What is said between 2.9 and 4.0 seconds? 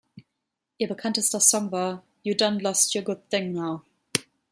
Your Good Thing Now“.